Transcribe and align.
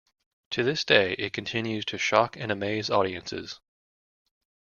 To 0.49 0.63
this 0.63 0.83
day 0.83 1.13
it 1.19 1.31
continues 1.31 1.85
to 1.85 1.99
shock 1.99 2.35
and 2.35 2.51
amaze 2.51 2.89
audiences. 2.89 3.59